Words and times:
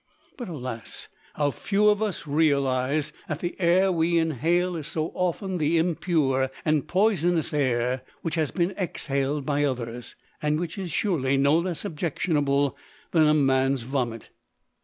But, 0.35 0.49
alas, 0.49 1.09
how 1.35 1.51
few 1.51 1.87
of 1.87 2.01
us 2.01 2.25
realise 2.25 3.13
that 3.27 3.37
the 3.37 3.55
air 3.61 3.91
we 3.91 4.17
inhale 4.17 4.75
is 4.75 4.87
so 4.87 5.09
often 5.13 5.59
the 5.59 5.77
impure 5.77 6.49
and 6.65 6.87
poisonous 6.87 7.53
air 7.53 8.01
which 8.23 8.33
has 8.33 8.49
been 8.49 8.71
exhaled 8.79 9.45
by 9.45 9.63
others, 9.63 10.15
and 10.41 10.59
which 10.59 10.79
is 10.79 10.91
surely 10.91 11.37
no 11.37 11.55
less 11.59 11.85
objectionable 11.85 12.75
than 13.11 13.27
a 13.27 13.35
man's 13.35 13.83
vomit! 13.83 14.31